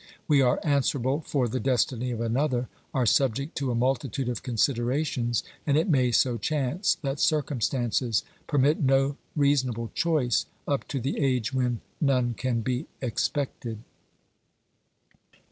[0.27, 5.43] We are answerable for the destiny of another, are subject to a multitude of considerations,
[5.67, 11.53] and it may so chance that circumstances permit no reasonable choice up to the age
[11.53, 13.83] when none can be expected.